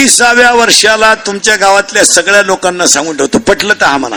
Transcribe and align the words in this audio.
छत्तीसाव्या 0.00 0.52
वर्षाला 0.52 1.14
तुमच्या 1.14 1.54
गावातल्या 1.56 2.04
सगळ्या 2.04 2.42
लोकांना 2.42 2.86
सांगून 2.86 3.16
ठेवतो 3.16 3.38
पटलं 3.38 3.74
तर 3.80 3.86
हा 3.86 3.96
म्हणा. 3.96 4.16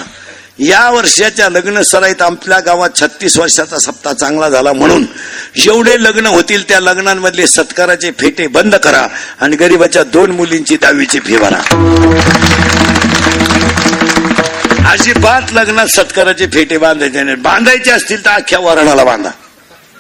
या 0.59 0.90
वर्षाच्या 0.90 1.50
लग्न 1.50 1.82
सराईत 1.82 2.21
आपल्या 2.21 2.59
गावात 2.59 2.90
छत्तीस 2.96 3.38
वर्षाचा 3.38 3.79
सप्ताह 3.79 4.14
चांगला 4.14 4.50
झाला 4.50 4.74
म्हणून 4.74 5.06
जेवढे 5.64 6.04
लग्न 6.04 6.26
होतील 6.26 6.70
त्या 6.70 6.80
लग्नांमधले 6.80 7.48
सत्काराचे 7.48 8.12
फेटे 8.12 8.48
बंद 8.48 8.76
करा 8.76 9.08
आणि 9.42 9.56
गरीबाच्या 9.56 10.04
दोन 10.04 10.32
मुलींची 10.32 10.78
दहावीची 10.82 11.20
फी 11.20 11.38
भरा. 11.38 11.60
अजिबात 14.90 15.54
लग्नात 15.54 15.88
सत्काराचे 15.88 16.48
फेटे 16.48 16.77
बांधायचे 16.77 17.23
नाही. 17.23 17.36
बांधायचे 17.36 17.91
असतील 17.91 18.26
तर 18.26 18.30
अख्ख्या 18.30 18.59
वराडाला 18.59 19.04
बांधा. 19.04 19.30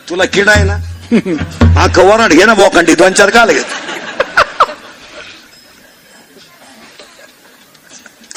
तुला 0.09 0.25
किडा 0.25 0.51
आहे 0.51 0.63
ना? 0.63 0.77
अख्खं 1.83 2.03
वराड 2.03 2.33
घे 2.33 2.45
ना 2.45 2.53
बोकांडी 2.53 2.95
दोन 2.95 3.13
चार 3.13 3.29
काल 3.29 3.51
घेत. 3.51 3.92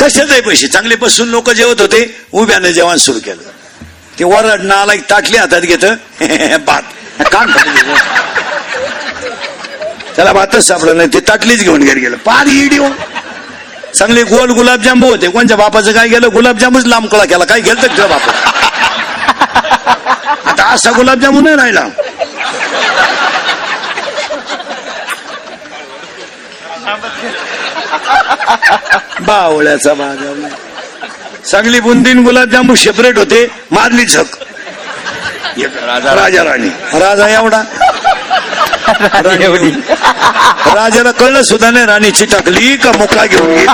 कशाचे 0.06 0.32
आहे 0.32 0.40
पैसे? 0.40 0.66
चांगले 0.68 0.96
बसून 0.96 1.28
लोक 1.28 1.50
जेवत 1.50 1.80
होते 1.80 2.00
उभ्यानं 2.32 2.70
जेवण 2.70 2.96
सुरू 2.96 3.18
केलं. 3.24 3.42
ते 4.18 4.24
वरड 4.24 4.62
नाला 4.62 4.92
एक 4.94 5.02
ताटली 5.10 5.36
हातात 5.36 5.60
घेत 5.60 5.84
भात 6.66 6.82
काम 7.32 7.50
त्याला 10.16 10.32
भातच 10.32 10.66
सापडलं 10.66 10.96
नाही 10.96 11.08
ते 11.14 11.20
ताटलीच 11.28 11.62
घेऊन 11.62 11.84
घरी 11.84 12.00
गेलं. 12.00 12.16
पार 12.24 12.46
इडिओ 12.46 12.82
हो. 12.82 12.90
चांगले 13.94 14.22
गोल 14.24 14.50
गुलाबजांबू 14.50 15.08
होते. 15.10 15.28
कोणच्या 15.28 15.56
बापाचं 15.56 15.92
काय 15.92 16.08
गेलं? 16.08 16.28
गुलाबजामूच 16.32 16.86
लांबकळा 16.86 17.24
केला. 17.24 17.44
काय 17.44 17.60
गेलं 17.60 17.82
तर 17.82 18.06
बापा 18.06 18.32
आता 20.50 20.64
असा 20.74 20.90
गुलाबजामू 20.96 21.40
नाही 21.40 21.56
राहिला. 21.56 21.84
बावळ्याचा 29.20 29.94
बाजार 29.94 30.48
चांगली 31.50 31.80
बुंदीन 31.80 32.22
गुलाबजामू 32.24 32.74
सेपरेट 32.74 33.18
होते. 33.18 33.46
मारली 33.72 34.04
झक. 34.06 34.34
राजा 35.58 36.14
राजा 36.14 36.44
राणी. 36.44 36.68
राजा 37.00 37.28
एवढा. 37.28 37.62
राजाला 40.74 41.10
कळलं 41.10 41.42
सुद्धा 41.42 41.70
नाही 41.70 41.86
राणीची 41.86 42.24
टाकली 42.24 42.76
का 42.76 42.92
मुका 42.92 43.24
घेऊन 43.26 43.66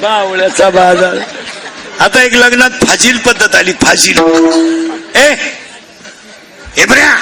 बावळ्याचा 0.00 0.68
बाजार. 0.70 1.16
आता 2.00 2.22
एक 2.22 2.34
लग्नात 2.34 2.84
फाजील 2.86 3.18
पद्धत 3.18 3.54
आली 3.54 3.72
फाजील. 3.82 4.18
ए 5.16 5.34
हेबऱ्या 6.76 7.14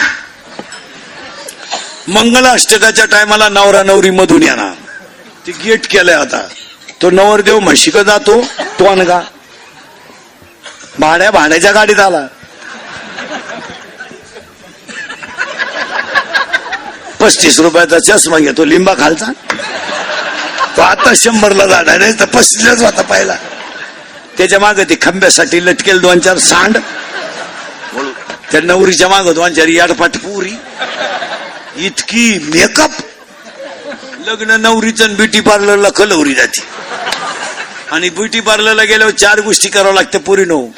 मंगल 2.09 2.47
अष्टकाच्या 2.47 3.05
टायमाला 3.05 3.49
नवरा 3.49 3.83
नवरी 3.83 4.11
मधून 4.11 4.43
येणार. 4.43 4.73
ते 5.47 5.53
गेट 5.65 5.87
केलंय 5.91 6.15
आता. 6.15 6.41
तो 7.03 7.11
नवरदेव 7.11 7.59
म्हशीक 7.59 7.97
जातो 7.99 8.41
तो 8.79 8.85
अनगा 8.85 9.21
भाड्या 10.99 11.31
भाड्याच्या 11.31 11.73
गाडीत 11.73 12.01
आला. 12.01 12.27
पस्तीस 17.21 17.61
रुपयाचा 17.61 17.99
चष्मा 17.99 18.39
घेतो 18.39 18.65
लिंबा 18.65 18.95
खालचा. 18.95 19.27
तो 20.77 20.83
आता 20.83 21.13
शंभरला 21.17 21.67
झाला 21.67 21.97
नाही 21.97 22.13
तर 22.21 22.25
पस्तीसलाच 22.25 22.83
होता 22.83 23.03
पहिला. 23.03 23.37
त्याच्यामागे 24.39 24.85
ती 24.85 24.97
खंब्यासाठी 25.03 25.65
लटकेल 25.67 26.01
दोन 26.01 26.19
चार 26.19 26.39
सांड. 26.39 26.79
त्या 28.53 28.61
नवरीच्या 28.61 29.09
माग 29.09 29.29
दोनच्या 29.33 29.65
चार 29.65 29.73
याडपाट 29.73 30.17
पुरी. 30.17 30.53
इतकी 31.77 32.39
मेकअप 32.55 32.91
लग्न 34.27 34.51
नवरीचं 34.61 35.15
ब्युटी 35.15 35.41
पार्लरला 35.41 35.89
कलवरी 35.89 36.35
जाते. 36.35 36.61
आणि 37.91 38.09
ब्युटी 38.11 38.41
पार्लरला 38.41 38.83
गेल्यावर 38.83 39.13
चार 39.13 39.41
गोष्टी 39.41 39.69
करावं 39.69 39.95
लागतं 39.95 40.19
पुरी 40.19 40.45
नऊ. 40.45 40.69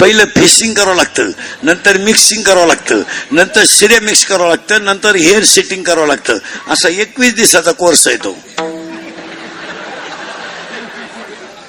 पहिलं 0.00 0.24
फेसिंग 0.24 0.74
करावं 0.74 0.96
लागतं 0.96 1.30
नंतर 1.62 1.96
मिक्सिंग 1.96 2.42
करावं 2.42 2.66
लागतं 2.66 3.02
नंतर 3.32 3.64
सिरे 3.64 3.98
मिक्स 4.00 4.24
करावं 4.24 4.48
लागतं 4.48 4.84
नंतर 4.84 5.16
हेअर 5.16 5.44
सेटिंग 5.44 5.82
करावं 5.82 6.06
लागतं. 6.06 6.38
असा 6.68 6.88
एकवीस 6.88 7.34
दिवसाचा 7.34 7.72
कोर्स 7.72 8.06
आहे 8.08 8.16
तो. 8.16 8.32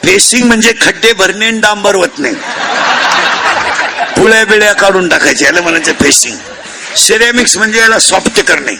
फेसिंग 0.03 0.47
म्हणजे 0.47 0.74
खड्डे 0.81 1.13
भरणे 1.13 1.52
डांबर 1.52 1.96
वतणे. 1.96 2.31
पुळ्या 4.18 4.44
बिळ्या 4.46 4.74
काढून 4.74 5.08
टाकायचे. 5.09 5.46
याला 5.46 5.62
म्हणायचं 5.62 5.94
फेसिंग 6.02 6.38
सिरेमिक्स 6.98 7.58
म्हणजे 7.58 7.80
याला 7.80 8.00
सॉफ्ट 8.00 8.40
करणे. 8.48 8.76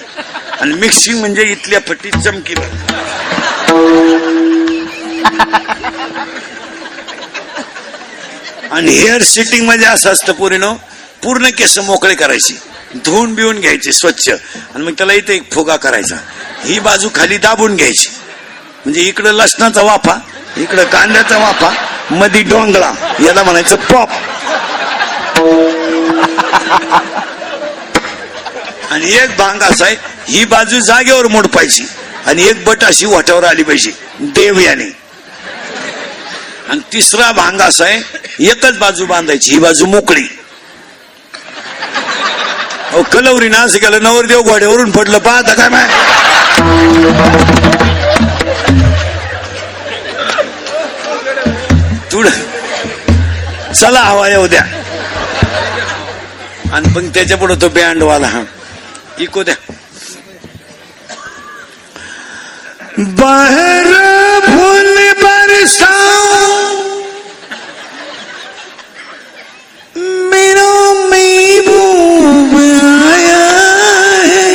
आणि 0.62 0.74
मिक्सिंग 0.74 1.20
म्हणजे 1.20 1.44
इथल्या 1.52 1.80
फटीत 1.88 2.18
चमकी 2.26 2.54
आणि 8.72 8.92
हेअर 8.92 9.22
सेटिंग 9.24 9.66
म्हणजे 9.66 9.86
असं 9.86 10.12
असतं 10.12 10.34
पुरीनो 10.34 10.74
पूर्ण 11.24 11.50
केस 11.58 11.78
मोकळे 11.80 12.16
करायची. 12.16 12.58
धुवून 13.06 13.34
बिवून 13.36 13.60
घ्यायचे 13.60 13.92
स्वच्छ. 13.92 14.30
आणि 14.30 14.84
मग 14.84 14.94
त्याला 14.98 15.14
इथे 15.14 15.34
एक 15.36 15.52
फुगा 15.54 15.76
करायचा. 15.76 16.16
ही 16.66 16.80
बाजू 16.80 17.10
खाली 17.16 17.38
दाबून 17.38 17.76
घ्यायची. 17.76 18.10
म्हणजे 18.86 19.02
इकडं 19.02 19.32
लसणाचा 19.34 19.82
वाफा 19.82 20.18
इकडं 20.58 20.84
कांद्याचा 20.84 21.38
वाफा 21.38 21.70
मधी 22.12 22.42
डोंगळा 22.44 22.92
याला 23.26 23.44
म्हणायचं 23.44 23.76
पॉप 23.92 24.10
आणि 28.92 29.14
एक 29.14 29.38
भांग 29.38 29.62
असा 29.62 29.86
आहे 29.86 29.96
ही 30.28 30.46
बाजू 30.46 30.80
जागेवर 30.80 31.28
मोड 31.28 31.48
पाहिजे 31.48 31.84
आणि 32.26 32.48
एक 32.48 32.66
बट 32.66 32.84
अशी 32.84 33.06
वाट्यावर 33.06 33.44
आली 33.44 33.64
पाहिजे 33.64 33.92
देव 34.36 34.60
याने. 34.60 34.92
आणि 36.70 36.80
तिसरा 36.94 37.32
भांग 37.32 37.62
असा 37.62 37.86
आहे 37.86 38.02
एकच 38.50 38.78
बाजू 38.78 39.06
बांधायची 39.06 39.52
ही 39.52 39.60
बाजू 39.60 39.86
मोकळी. 39.86 40.28
अहो 42.92 43.04
कलवरी 43.04 43.50
ना 43.50 43.58
असं 43.58 43.78
केलं 43.78 44.04
नवरदेव 44.04 44.42
घोड्यावरून 44.42 44.92
पडलं 44.92 45.18
पाहता 45.18 45.54
काय 45.54 45.70
माय 45.70 45.88
तुड. 52.12 52.28
चला 53.82 54.00
हवा 54.00 54.30
येऊ 54.30 54.48
द्या. 54.48 54.75
आणि 56.76 56.90
मग 56.90 57.08
त्याच्या 57.14 57.38
पुढे 57.38 57.56
तो 57.56 57.68
बँडवाला. 57.70 58.28
हा 58.28 58.42
इको 59.20 59.44
द्या. 59.44 59.56
बाहेर 63.20 63.88
फुल 64.48 64.98
बरसा 65.22 65.94
मेरा 70.32 70.68
महबूब 71.12 72.56
आया 73.14 73.40
है. 74.26 74.46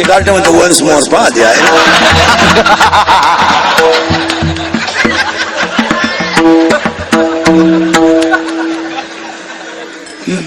ते 0.00 0.02
कार्ट 0.02 0.28
म्हणतो 0.30 0.52
वन्स 0.52 0.82
मोर 0.82 1.08
पहा 1.12 1.28
ते 1.36 1.42
आहे 1.44 2.76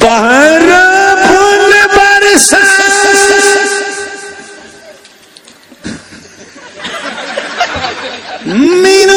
बाहर 0.02 0.66
फूल 1.26 1.74
बरसा 1.96 2.64
मेरा 8.84 9.13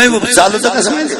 है। 0.00 0.08
तो 0.08 0.12
महबूब 0.12 0.32
चालू 0.32 0.58
तर 0.58 0.68
कसं 0.68 0.92
माहिती 0.92 1.14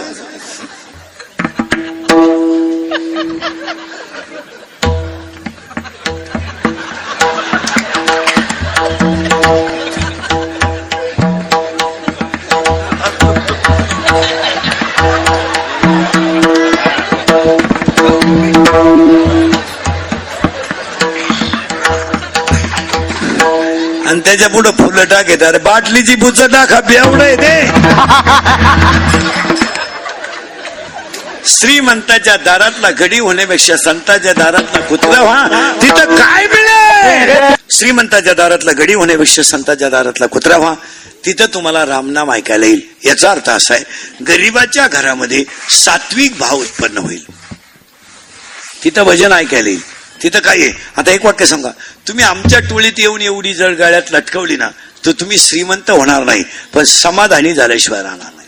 त्याच्या 24.36 24.54
पुढे 24.54 24.70
फुलं 24.78 25.04
टाकेत. 25.10 25.42
अरे 25.42 25.58
बाटलीची 25.64 26.14
बुच 26.14 26.40
टाका 26.52 26.80
एवढं 26.94 27.24
येते 27.24 27.54
श्रीमंताच्या 31.48 32.36
दारातला 32.44 32.90
घडी 32.90 33.18
होण्यापेक्षा 33.18 33.76
संताच्या 33.84 34.32
दारातला 34.32 34.80
कुत्रा 34.88 35.22
व्हा 35.22 35.72
तिथं 35.82 36.14
काय 36.16 36.46
मिळेल? 36.46 37.54
श्रीमंताच्या 37.76 38.34
दारातला 38.34 38.72
घडी 38.72 38.94
होण्यापेक्षा 38.94 39.42
संताच्या 39.42 39.88
दारातला 39.90 40.26
कुत्रा 40.26 40.56
व्हा 40.58 40.74
तिथं 41.26 41.54
तुम्हाला 41.54 41.84
रामनाम 41.86 42.30
ऐकायला 42.32 42.66
येईल. 42.66 42.80
याचा 43.04 43.30
अर्थ 43.30 43.50
असा 43.50 43.74
आहे 43.74 44.24
गरीबाच्या 44.28 44.86
घरामध्ये 44.88 45.44
सात्विक 45.74 46.38
भाव 46.38 46.56
उत्पन्न 46.60 46.98
होईल. 46.98 47.24
तिथं 48.84 49.04
भजन 49.04 49.32
ऐकायला 49.32 49.68
येईल. 49.68 49.80
तिथं 50.22 50.38
काय 50.40 50.60
आहे? 50.60 50.72
आता 50.96 51.10
एक 51.10 51.24
वाक्य 51.24 51.46
सांगा. 51.46 51.70
तुम्ही 52.08 52.24
आमच्या 52.24 52.58
टोळीत 52.60 52.98
येऊन 52.98 53.22
एवढी 53.22 53.54
जर 53.54 53.72
गाड्यात 53.74 54.12
लटकवली 54.12 54.56
ना 54.56 54.68
तर 55.06 55.12
तुम्ही 55.20 55.38
श्रीमंत 55.38 55.90
होणार 55.90 56.24
नाही. 56.24 56.42
पण 56.74 56.84
समाधानी 56.84 57.52
झाल्याशिवाय 57.54 58.02
राहणार 58.02 58.32
नाही. 58.36 58.44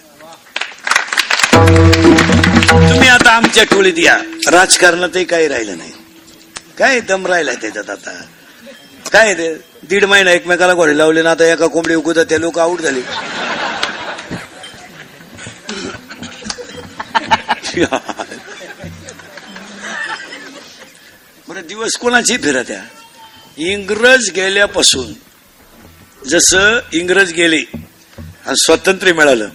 तुम्ही 2.90 3.08
आता 3.08 3.30
आमच्या 3.30 3.64
टोळीत 3.64 3.98
या. 3.98 4.16
राजकारणातही 4.50 5.24
काही 5.24 5.48
राहिलं 5.48 5.78
नाही. 5.78 5.92
काय 6.78 7.00
दम 7.00 7.26
राहिलाय 7.26 7.54
त्याच्यात 7.54 7.90
आता? 7.90 8.10
काय 9.12 9.34
ते? 9.34 9.52
दीड 9.90 10.04
महिना 10.04 10.30
एकमेकाला 10.30 10.74
घोडे 10.74 10.96
लावले 10.98 11.22
ना 11.22 11.30
आता 11.30 11.44
एका 11.44 11.66
कोंबडी 11.66 11.94
उगवतात 11.94 12.24
ते 12.30 12.40
लोक 12.40 12.58
आऊट 12.58 12.80
झाले. 12.80 13.00
दिवस 21.68 21.90
कोणाची 22.00 22.36
फिरत्या? 22.36 22.80
इंग्रज 23.56 24.30
गेल्यापासून 24.30 25.06
जसं 26.28 26.78
इंग्रज 26.92 27.32
गेले 27.32 27.62
आणि 28.18 28.54
स्वातंत्र्य 28.56 29.12
मिळालं 29.12 29.48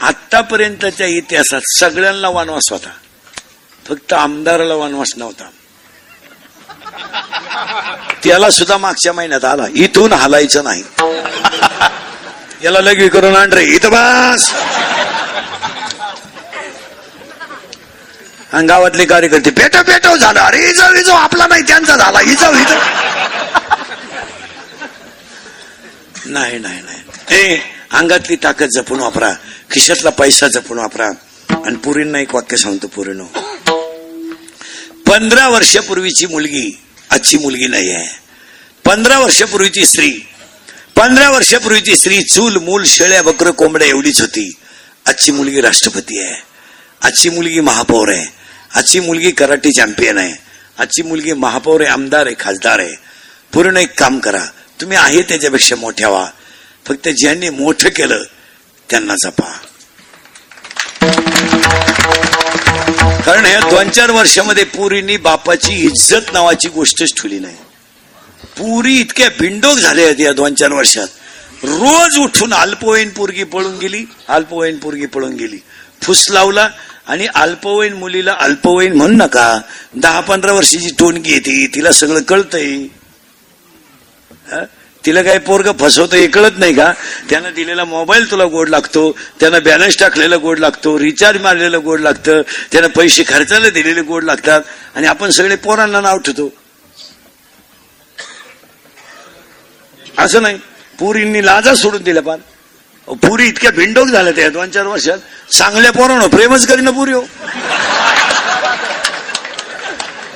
आतापर्यंतच्या 0.00 1.06
इतिहासात 1.06 1.60
सगळ्यांना 1.80 2.28
वनवास 2.28 2.70
होता. 2.70 2.90
फक्त 3.88 4.12
आमदाराला 4.12 4.74
वनवास 4.74 5.12
नव्हता. 5.16 5.50
त्याला 8.24 8.50
सुद्धा 8.50 8.76
मागच्या 8.76 9.12
महिन्यात 9.12 9.44
आला. 9.44 9.64
इथून 9.76 10.12
हलायचं 10.12 10.64
नाही. 10.64 10.82
याला 12.64 12.80
लगी 12.80 13.08
करून 13.08 13.36
आण 13.36 13.52
रे. 13.52 13.64
इथं 13.64 13.88
बस. 13.92 14.52
आणि 18.54 18.66
गावातले 18.66 19.04
कार्यकर्ते 19.04 19.50
पेटो 19.50 19.82
पेटो 19.82 20.16
झालं. 20.16 20.40
अरे 20.40 20.70
इजव 20.70 20.94
इजव. 20.94 21.12
आपला 21.12 21.46
नाही 21.46 21.62
त्यांचा 21.62 21.96
झाला. 21.96 22.20
इजव 22.20 22.54
इजव. 22.54 22.78
नाही 26.26 26.58
नाही 26.58 26.80
नाही. 26.82 27.00
ए 27.36 27.58
अंगातली 27.92 28.36
ताकद 28.36 28.66
जपून 28.66 29.00
वापरा. 29.00 29.32
खिशातला 29.70 30.10
पैसा 30.10 30.48
जपून 30.48 30.78
वापरा. 30.78 31.06
आणि 31.66 31.76
पुरींना 31.76 32.18
एक 32.18 32.34
वाक्य 32.34 32.56
सांगतो 32.56 32.86
पुरीनो. 32.86 33.24
पंधरा 35.06 35.48
वर्षापूर्वीची 35.48 36.26
मुलगी 36.26 36.78
आजची 37.10 37.38
मुलगी 37.38 37.66
नाही 37.66 37.90
आहे. 37.90 38.08
पंधरा 38.84 39.18
वर्षापूर्वीची 39.18 39.86
स्त्री. 39.86 40.10
पंधरा 40.96 41.30
वर्षापूर्वीची 41.30 41.96
स्त्री 41.96 42.22
चूल 42.22 42.56
मूल 42.56 42.84
शेळ्या 42.84 43.22
बकर 43.22 43.50
कोंबड्या 43.50 43.88
एवढीच 43.88 44.20
होती. 44.20 44.52
आजची 45.06 45.32
मुलगी 45.32 45.60
राष्ट्रपती 45.60 46.20
आहे. 46.20 46.42
आजची 47.02 47.30
मुलगी 47.30 47.60
महापौर 47.60 48.08
आहे. 48.08 48.43
आजची 48.74 49.00
मुलगी 49.00 49.30
कराटे 49.30 49.70
चॅम्पियन 49.70 50.18
आहे 50.18 50.32
आजची 50.78 51.02
मुलगी 51.02 51.32
महापौर 51.32 51.80
आहे 51.80 51.90
आमदार 51.90 52.26
आहे 52.26 52.34
खासदार 52.40 52.78
आहे 52.78 52.94
पूर्ण 53.52 53.76
एक 53.76 53.98
काम 53.98 54.18
करा 54.18 54.44
तुम्ही 54.80 54.96
आहे 54.96 55.22
त्याच्यापेक्षा 55.22 55.76
मोठ्या 55.76 56.08
व्हा. 56.08 56.26
फक्त 56.86 57.08
ज्यांनी 57.08 57.48
मोठं 57.48 57.88
केलं 57.88 58.22
त्यांना 58.90 59.14
जपा. 59.14 59.52
कारण 63.26 63.44
ह्या 63.44 63.60
दोन 63.60 63.88
चार 63.88 64.10
वर्षामध्ये 64.10 64.64
पुरीनी 64.64 65.16
बापाची 65.16 65.72
इज्जत 65.72 66.32
नावाची 66.32 66.68
गोष्टच 66.68 67.12
ठेवली 67.22 67.38
नाही. 67.38 67.56
पुरी 68.58 69.00
इतक्या 69.00 69.28
बिंडोक 69.40 69.78
झाल्या 69.78 70.04
आहेत 70.04 70.20
या 70.20 70.32
दोन 70.32 70.54
चार 70.54 70.72
वर्षात. 70.72 71.06
रोज 71.64 72.18
उठून 72.18 72.54
अल्पवयीन 72.54 73.08
पोरगी 73.08 73.44
पळून 73.44 73.78
गेली 73.78 74.04
अल्पवयीन 74.28 74.78
पोरगी 74.78 75.06
पळून 75.06 75.34
गेली. 75.34 75.58
फुस 76.02 76.30
लावला 76.30 76.68
आणि 77.06 77.26
अल्पवयीन 77.34 77.92
मुलीला 77.92 78.36
अल्पवयीन 78.40 78.92
म्हणू 78.92 79.16
नका. 79.16 79.60
दहा 79.94 80.20
पंधरा 80.20 80.52
वर्षाची 80.52 80.90
टोनगी 80.98 81.32
येते 81.32 81.66
तिला 81.74 81.92
सगळं 81.92 82.22
कळतंय. 82.22 82.86
तिला 85.06 85.22
काही 85.22 85.38
पोरग 85.38 85.76
फसवतं 85.80 86.16
हे 86.16 86.26
कळत 86.26 86.58
नाही 86.58 86.74
का? 86.74 86.92
त्यानं 87.30 87.52
दिलेला 87.56 87.84
मोबाईल 87.84 88.30
तुला 88.30 88.44
गोड 88.44 88.68
लागतो 88.68 89.10
त्यानं 89.40 89.58
बॅलन्स 89.62 89.98
टाकलेला 89.98 90.36
गोड 90.36 90.58
लागतो 90.58 90.98
रिचार्ज 90.98 91.40
मारलेलं 91.40 91.80
गोड 91.84 92.00
लागतं 92.00 92.42
त्यानं 92.72 92.88
पैसे 92.88 93.24
खर्चायला 93.28 93.70
दिलेले 93.70 94.02
गोड 94.02 94.24
लागतात 94.24 94.62
आणि 94.94 95.06
आपण 95.06 95.30
सगळे 95.30 95.56
पोरांना 95.56 96.00
नाव 96.00 96.18
ठेवतो. 96.18 96.52
असं 100.18 100.42
नाही. 100.42 100.58
पुरींनी 100.98 101.46
लाजा 101.46 101.74
सोडून 101.74 102.02
दिल्या 102.02 102.22
पार. 102.22 102.38
पुरी 103.08 103.46
इतक्या 103.46 103.70
भिंडोक 103.70 104.08
झाल्या 104.08 104.32
त्या 104.32 104.48
दोन 104.48 104.70
चार 104.70 104.86
वर्षात. 104.86 105.18
चांगल्या 105.52 105.90
पोरानं 105.92 106.28
प्रेमच 106.28 106.66
करीन 106.66 106.90
पुरी 106.90 107.12
हो. 107.12 107.20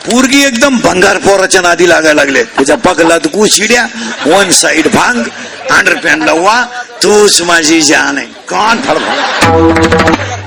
पोरगी 0.06 0.43
एकदम 0.44 0.79
भंगार 0.79 1.19
पोराच्या 1.19 1.61
नादी 1.61 1.88
लागायला 1.88 2.23
लागले. 2.23 2.43
तुझ्या 2.59 2.76
पगला 2.76 3.19
तू 3.19 3.47
शिड्या 3.47 3.87
वन 4.26 4.50
साइड 4.50 4.88
भांग 4.88 5.23
अंडरपॅन्टला 5.70 6.32
वा 6.32 6.65
तूच 7.03 7.43
माझी 7.43 7.81
जान 7.82 8.19
आहे. 8.19 8.26
कान 8.26 8.81
फडफड. 8.81 10.38